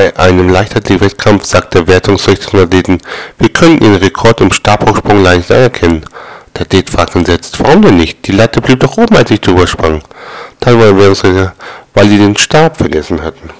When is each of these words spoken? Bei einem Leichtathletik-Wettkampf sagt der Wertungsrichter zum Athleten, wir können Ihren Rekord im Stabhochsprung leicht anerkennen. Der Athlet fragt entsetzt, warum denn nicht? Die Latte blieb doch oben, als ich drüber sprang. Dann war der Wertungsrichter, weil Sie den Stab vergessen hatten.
Bei 0.00 0.16
einem 0.16 0.48
Leichtathletik-Wettkampf 0.48 1.44
sagt 1.44 1.74
der 1.74 1.86
Wertungsrichter 1.86 2.52
zum 2.52 2.60
Athleten, 2.60 3.02
wir 3.36 3.50
können 3.50 3.82
Ihren 3.82 3.96
Rekord 3.96 4.40
im 4.40 4.50
Stabhochsprung 4.50 5.22
leicht 5.22 5.50
anerkennen. 5.52 6.06
Der 6.54 6.62
Athlet 6.62 6.88
fragt 6.88 7.16
entsetzt, 7.16 7.60
warum 7.60 7.82
denn 7.82 7.98
nicht? 7.98 8.26
Die 8.26 8.32
Latte 8.32 8.62
blieb 8.62 8.80
doch 8.80 8.96
oben, 8.96 9.14
als 9.14 9.30
ich 9.30 9.42
drüber 9.42 9.66
sprang. 9.66 10.00
Dann 10.60 10.78
war 10.78 10.86
der 10.86 10.96
Wertungsrichter, 10.96 11.52
weil 11.92 12.08
Sie 12.08 12.16
den 12.16 12.34
Stab 12.34 12.78
vergessen 12.78 13.20
hatten. 13.20 13.50